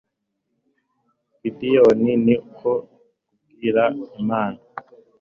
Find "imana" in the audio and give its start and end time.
4.21-4.59